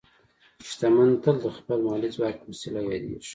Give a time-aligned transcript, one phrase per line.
[0.69, 3.29] شتمن تل د خپل مالي ځواک په وسیله یادېږي.